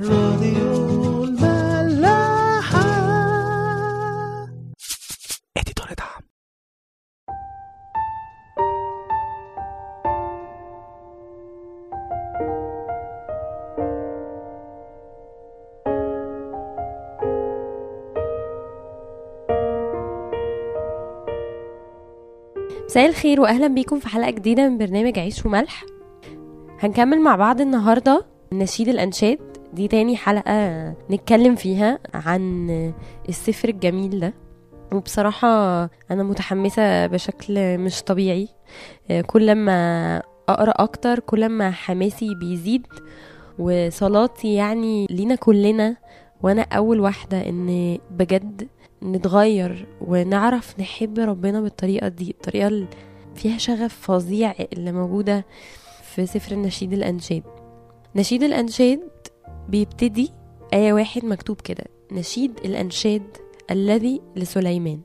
[0.00, 2.82] راديو الملاحة.
[5.56, 6.22] اديتور دعم
[22.84, 25.84] مساء الخير واهلا بيكم في حلقة جديدة من برنامج عيش وملح.
[26.78, 29.51] هنكمل مع بعض النهارده نشيد الأنشاد.
[29.72, 32.70] دي تاني حلقة نتكلم فيها عن
[33.28, 34.34] السفر الجميل ده.
[34.92, 38.48] وبصراحة أنا متحمسة بشكل مش طبيعي.
[39.26, 40.16] كل ما
[40.48, 42.86] أقرأ أكتر كل ما حماسي بيزيد.
[43.58, 45.96] وصلاتي يعني لينا كلنا.
[46.42, 48.68] وأنا أول واحدة إن بجد
[49.02, 52.30] نتغير ونعرف نحب ربنا بالطريقة دي.
[52.30, 52.86] الطريقة اللي
[53.34, 55.44] فيها شغف فظيع اللي موجودة
[56.02, 57.42] في سفر النشيد الأنشاد.
[58.16, 59.00] نشيد الأنشاد
[59.68, 60.30] بيبتدي
[60.74, 63.22] آية واحد مكتوب كده نشيد الأنشاد
[63.70, 65.00] الذي لسليمان.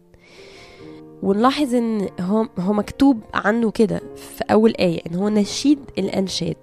[1.24, 6.58] ونلاحظ إن هو هو مكتوب عنه كده في أول آية إن هو نشيد الأنشاد.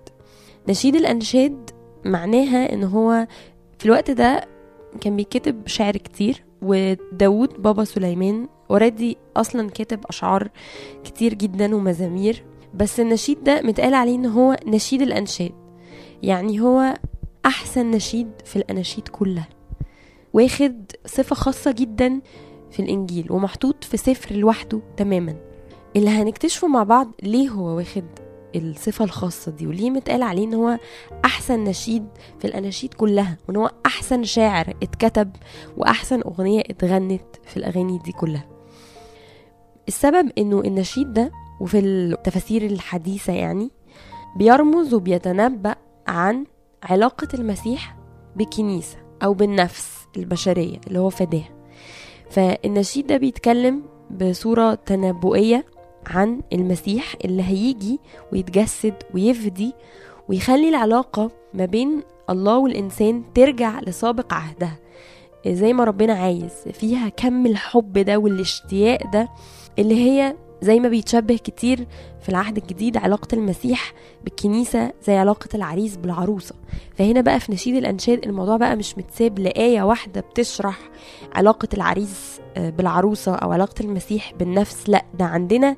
[0.69, 1.71] نشيد الأنشاد
[2.05, 3.27] معناها إن هو
[3.79, 4.49] في الوقت ده
[5.01, 10.51] كان بيكتب شعر كتير وداود بابا سليمان اوريدي أصلا كاتب أشعار
[11.05, 12.45] كتير جدا ومزامير.
[12.75, 15.53] بس النشيد ده متقال عليه إن هو نشيد الأنشاد.
[16.23, 16.95] يعني هو
[17.47, 19.49] أحسن نشيد في الأناشيد كلها.
[20.33, 22.21] واخد صفة خاصة جدا
[22.71, 25.37] في الإنجيل ومحطوط في سفر لوحده تماما.
[25.97, 28.05] اللي هنكتشفه مع بعض ليه هو واخد
[28.57, 30.79] الصفة الخاصة دي وليه متقال عليه إن هو
[31.25, 32.07] أحسن نشيد
[32.39, 35.31] في الأناشيد كلها وإن هو أحسن شاعر اتكتب
[35.77, 38.45] وأحسن أغنية اتغنت في الأغاني دي كلها.
[39.89, 43.71] السبب إنه النشيد ده وفي التفاسير الحديثة يعني
[44.37, 45.75] بيرمز وبيتنبأ
[46.07, 46.45] عن
[46.85, 47.97] علاقة المسيح
[48.37, 51.49] بالكنيسة أو بالنفس البشرية اللي هو فداها
[52.31, 55.65] فالنشيد ده بيتكلم بصورة تنبؤية
[56.07, 58.01] عن المسيح اللي هيجي
[58.33, 59.73] ويتجسد ويفدي
[60.29, 64.79] ويخلي العلاقة ما بين الله والإنسان ترجع لسابق عهدها.
[65.49, 69.29] زي ما ربنا عايز فيها كم الحب ده والاشتياق ده
[69.79, 71.87] اللي هي زي ما بيتشبه كتير
[72.21, 73.93] في العهد الجديد علاقة المسيح
[74.25, 76.55] بالكنيسة زي علاقة العريس بالعروسة.
[76.97, 80.79] فهنا بقى في نشيد الأنشاد الموضوع بقى مش متساب لآية واحدة بتشرح
[81.35, 84.89] علاقة العريس بالعروسة أو علاقة المسيح بالنفس.
[84.89, 85.77] لأ ده عندنا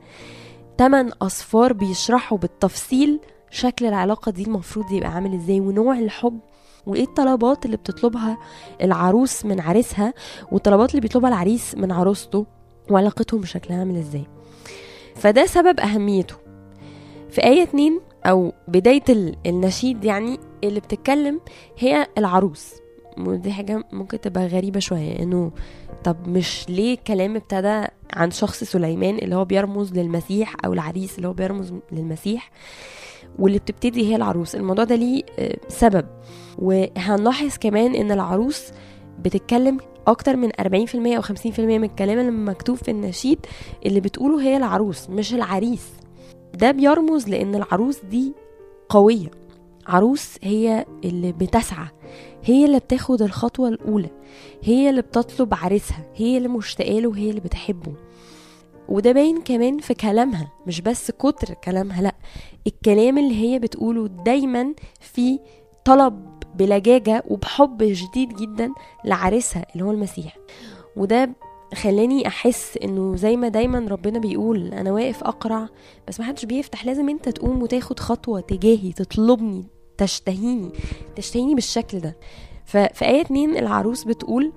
[0.79, 3.21] تمن أصفار بيشرحوا بالتفصيل
[3.51, 6.41] شكل العلاقة دي المفروض يبقى عامل إزاي ونوع الحب
[6.87, 8.39] وإيه الطلبات اللي بتطلبها
[8.83, 10.15] العروس من عريسها
[10.53, 12.47] والطلبات اللي بيطلبها العريس من عروسته
[12.91, 14.36] وعلاقتهم شكلها عامل إزاي.
[15.17, 16.35] فده سبب أهميته.
[17.31, 19.03] في آية 2 أو بداية
[19.47, 21.41] النشيد يعني اللي بتتكلم
[21.79, 22.75] هي العروس.
[23.19, 25.53] ودي حاجة ممكن تبقى غريبة شوية إنه
[26.05, 27.85] طب مش ليه الكلام ابتدى
[28.15, 32.51] عن شخص سليمان اللي هو بيرمز للمسيح أو العريس اللي هو بيرمز للمسيح؟
[33.39, 34.55] واللي بتبتدي هي العروس.
[34.55, 35.23] الموضوع ده ليه
[35.69, 36.07] سبب.
[36.59, 38.69] وهنلاحظ كمان إن العروس
[39.19, 43.39] بتتكلم أكتر من 40% أو 50% من الكلام اللي مكتوب في النشيد
[43.87, 45.87] اللي بتقوله هي العروس مش العريس.
[46.55, 48.33] ده بيرمز لأن العروس دي
[48.89, 49.31] قوية.
[49.87, 51.87] عروس هي اللي بتسعى
[52.45, 54.11] هي اللي بتاخد الخطوة الأولى
[54.63, 57.93] هي اللي بتطلب عريسها هي اللي مشتاقة له هي اللي بتحبه.
[58.89, 62.15] وده باين كمان في كلامها مش بس كتر كلامها لأ
[62.67, 65.39] الكلام اللي هي بتقوله دايما في
[65.85, 68.73] طلب بلجاجة وبحب شديد جدا
[69.05, 70.37] لعريسها اللي هو المسيح.
[70.97, 71.31] وده
[71.75, 75.69] خلاني أحس إنه زي ما دايما ربنا بيقول أنا واقف أقرع
[76.09, 76.87] بس محدش بيفتح.
[76.87, 79.65] لازم أنت تقوم وتاخد خطوة تجاهي تطلبني
[79.99, 80.71] تشتهيني
[81.17, 82.17] تشتهيني بالشكل ده.
[82.65, 84.53] ففي آية 2 العروس بتقول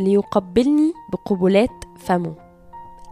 [0.00, 2.34] ليقبلني بقبلات فمه.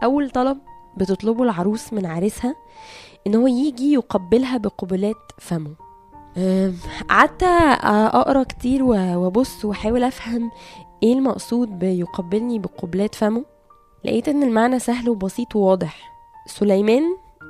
[0.03, 0.57] أول طلب
[0.97, 2.55] بتطلبه العروس من عريسها
[3.27, 5.86] إن هو يجي يقبلها بقبلات فمه.
[7.09, 7.43] قعدت
[8.13, 10.51] أقرأ كتير وأبص وأحاول أفهم
[11.03, 13.45] إيه المقصود بيقبلني بقبلات فمه
[14.05, 16.11] لقيت إن المعنى سهل وبسيط وواضح.
[16.47, 17.03] سليمان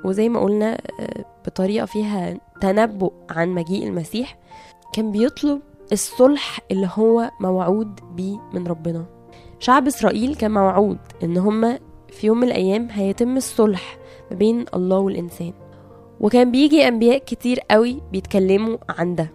[0.05, 0.81] وزي ما قلنا
[1.45, 4.37] بطريقة فيها تنبؤ عن مجيء المسيح
[4.93, 5.61] كان بيطلب
[5.91, 9.05] الصلح اللي هو موعود بيه من ربنا.
[9.59, 11.79] شعب إسرائيل كان موعود إن هما
[12.09, 13.97] في يوم من الأيام هيتم الصلح
[14.31, 15.53] ما بين الله والإنسان.
[16.19, 19.31] وكان بيجي أنبياء كتير قوي بيتكلموا عن ده.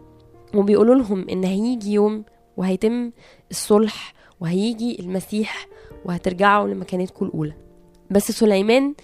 [0.55, 2.25] وبيقولوا لهم إن هيجي يوم
[2.57, 3.11] وهيتم
[3.51, 5.67] الصلح وهيجي المسيح
[6.05, 7.55] وهترجعوا لمكانتكم الأولى.
[8.11, 8.95] بس سليمان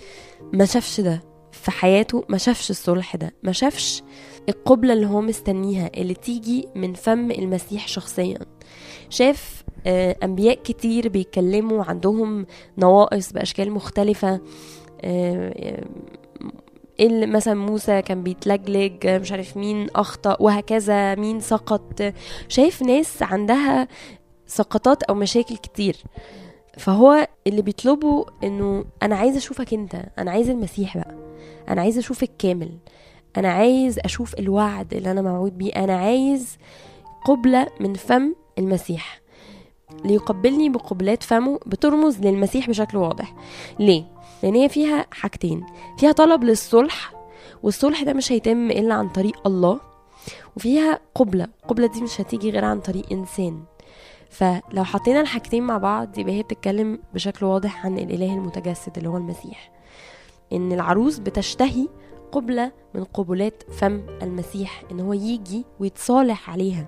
[0.52, 1.22] ما شافش ده
[1.52, 4.02] في حياته ما شافش الصلح ده ما شافش
[4.48, 8.38] القبلة اللي هو مستنيها اللي تيجي من فم المسيح شخصيا.
[9.10, 12.46] شاف آه، أنبياء كتير بيتكلموا عندهم
[12.78, 14.40] نواقص بأشكال مختلفة آه،
[15.56, 15.84] آه،
[17.00, 22.12] اللي مثلا موسى كان بيتلجلج مش عارف مين أخطأ وهكذا مين سقط.
[22.48, 23.88] شايف ناس عندها
[24.46, 25.96] سقطات أو مشاكل كتير.
[26.78, 31.14] فهو اللي بيطلبه إنه أنا عايز أشوفك أنت أنا عايز المسيح بقى
[31.68, 32.70] أنا عايز اشوفك كامل
[33.36, 36.58] أنا عايز أشوف الوعد اللي أنا موعود بيه أنا عايز
[37.24, 39.20] قبلة من فم المسيح.
[40.04, 43.34] ليقبلني بقبلات فمه بترمز للمسيح بشكل واضح.
[43.78, 44.04] ليه؟
[44.42, 45.66] لأن هي فيها حاجتين.
[45.98, 47.12] فيها طلب للصلح
[47.62, 49.80] والصلح ده مش هيتم إلا عن طريق الله
[50.56, 51.46] وفيها قبلة.
[51.62, 53.62] القبلة دي مش هتيجي غير عن طريق إنسان.
[54.30, 59.16] فلو حطينا الحاجتين مع بعض يبقى هي بتتكلم بشكل واضح عن الإله المتجسد اللي هو
[59.16, 59.70] المسيح.
[60.52, 61.88] إن العروس بتشتهي
[62.32, 66.86] قبلة من قبلات فم المسيح إن هو يجي ويتصالح عليها.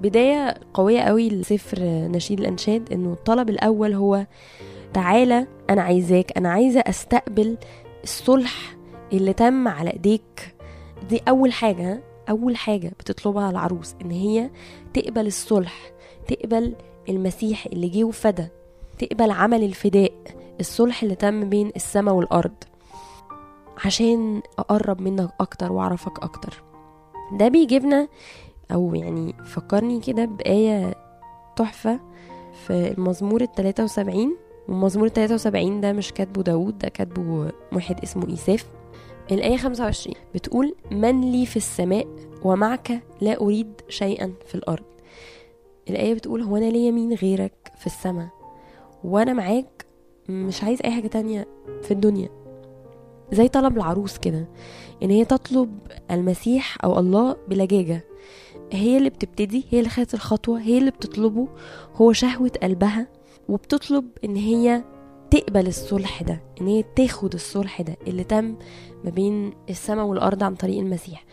[0.00, 4.26] بداية قوية قوي لسفر نشيد الأنشاد إنه الطلب الأول هو
[4.94, 7.56] تعالى أنا عايزاك أنا عايزة أستقبل
[8.04, 8.76] الصلح
[9.12, 10.54] اللي تم على إيديك.
[11.08, 14.50] دي أول حاجة أول حاجة بتطلبها العروس إن هي
[14.94, 15.90] تقبل الصلح
[16.28, 16.74] تقبل
[17.08, 18.46] المسيح اللي جه وفدى
[18.98, 20.12] تقبل عمل الفداء
[20.60, 22.54] الصلح اللي تم بين السماء والأرض.
[23.84, 26.62] عشان أقرب منك أكتر وأعرفك أكتر.
[27.32, 28.08] ده بيجيبنا
[28.72, 30.94] أو يعني فكرني كده بآية
[31.56, 32.00] تحفة
[32.66, 34.36] في المزمور التلاتة وسبعين.
[34.68, 38.66] التلاتة وسبعين ده مش كاتبه داود ده كاتبه واحد اسمه إيساف.
[39.30, 42.06] الآية 25 بتقول من لي في السماء
[42.44, 44.84] ومعك لا أريد شيئا في الأرض.
[45.90, 48.28] الآية بتقول هو أنا ليا مين غيرك في السماء؟
[49.04, 49.86] وأنا معاك
[50.28, 51.46] مش عايز أي حاجة تانية
[51.82, 52.28] في الدنيا.
[53.32, 54.48] زي طلب العروس كده
[55.02, 55.78] إن هي تطلب
[56.10, 58.04] المسيح أو الله بلجاجة.
[58.72, 61.48] هي اللي بتبتدي هي اللي خدت الخطوة هي اللي بتطلبه.
[61.94, 63.06] هو شهوة قلبها
[63.48, 64.82] وبتطلب إن هي
[65.30, 68.56] تقبل الصلح ده إن هي تاخد الصلح ده اللي تم
[69.04, 71.24] ما بين السماء والأرض عن طريق المسيح.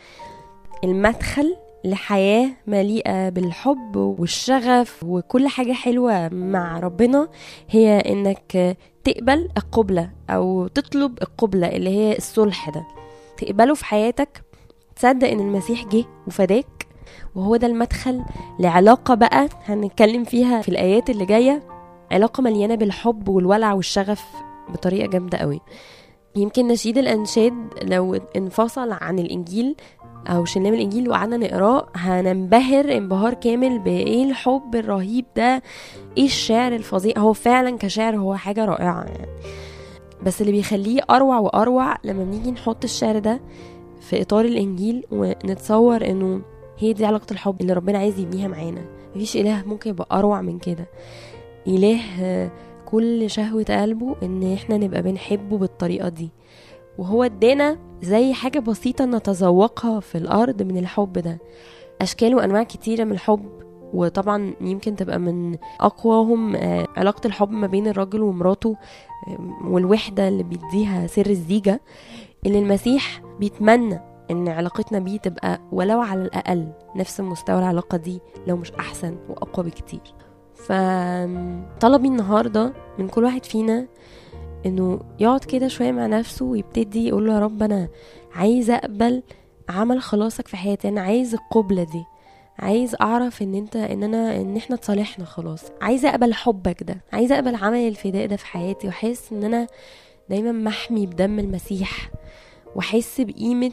[0.84, 1.56] المدخل
[1.86, 7.28] لحياة مليئة بالحب والشغف وكل حاجة حلوة مع ربنا
[7.70, 12.84] هي إنك تقبل القبلة أو تطلب القبلة اللي هي الصلح ده.
[13.38, 14.44] تقبله في حياتك
[14.96, 16.88] تصدق إن المسيح جه وفداك
[17.36, 18.24] وهو ده المدخل
[18.60, 21.73] لعلاقة بقى هنتكلم فيها في الآيات اللي جاية.
[22.12, 24.26] علاقة مليانة بالحب والولع والشغف
[24.70, 25.62] بطريقة جامدة قوي.
[26.36, 29.76] يمكن نشيد الأنشاد لو انفصل عن الإنجيل
[30.28, 35.62] أو شلنام الإنجيل وقعدنا نقراه هننبهر انبهار كامل بإيه الحب الرهيب ده
[36.18, 37.18] إيه الشعر الفظيع.
[37.18, 39.28] هو فعلا كشعر هو حاجة رائعة يعني.
[40.24, 43.40] بس اللي بيخليه أروع وأروع لما بنيجي نحط الشعر ده
[44.02, 46.42] في إطار الإنجيل ونتصور إنه
[46.78, 48.82] هي دي علاقة الحب اللي ربنا عايز يبنيها معانا.
[49.16, 50.86] مفيش إله ممكن يبقى أروع من كده.
[51.68, 52.52] آه،
[52.86, 56.30] كل شهوة قلبه إن إحنا نبقى بنحبه بالطريقة دي.
[56.98, 61.38] وهو ادانا زي حاجة بسيطة نتذوقها في الأرض من الحب ده.
[62.02, 63.46] أشكال وأنواع كتيرة من الحب
[63.94, 68.76] وطبعا يمكن تبقى من أقواهم آه، علاقة الحب ما بين الراجل ومراته
[69.66, 71.82] والوحدة اللي بيديها سر الزيجة.
[72.46, 74.00] اللي المسيح بيتمنى
[74.32, 79.66] إن علاقتنا بيه تبقى ولو على الأقل نفس مستوى العلاقة دي لو مش أحسن وأقوى
[79.66, 80.02] بكتير.
[80.56, 83.88] فطلبي النهاردة من كل واحد فينا
[84.66, 87.88] إنه يقعد كده شوية مع نفسه ويبتدي يقول له يا رب أنا
[88.36, 89.24] عايز أقبل
[89.70, 92.04] عمل خلاصك في حياتي أنا عايز القبلة دي
[92.60, 97.36] عايز أعرف إن أنت إن أنا إن إحنا اتصالحنا خلاص عايزه أقبل حبك ده عايزه
[97.36, 99.68] أقبل عمل الفداء ده في حياتي واحس إن أنا
[100.30, 102.10] دايما محمي بدم المسيح.
[102.76, 103.72] وأحس بقيمة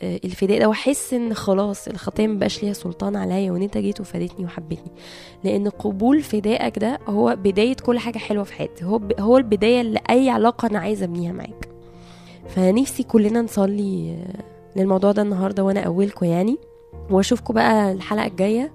[0.00, 4.44] آه، الفداء ده وأحس إن خلاص الخطية مبقاش ليها سلطان عليا وإن أنت جيت وفادتني
[4.44, 4.92] وحبتني
[5.44, 8.84] لأن قبول فدائك ده هو بداية كل حاجة حلوة في حياتي.
[8.84, 11.68] هو هو البداية لأي علاقة أنا عايزة أبنيها معاك.
[12.48, 14.42] فنفسي كلنا نصلي آه،
[14.80, 16.58] للموضوع ده النهارده وأنا اولكم يعني.
[17.10, 18.72] واشوفكم بقى الحلقة الجاية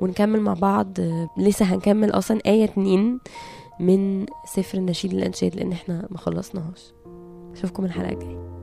[0.00, 1.00] ونكمل مع بعض.
[1.00, 3.18] آه، لسه هنكمل أصلا آية اتنين
[3.80, 6.92] من سفر النشيد الانشاد لأن إحنا ما خلصناهاش.
[7.52, 8.57] اشوفكم الحلقة الجاية.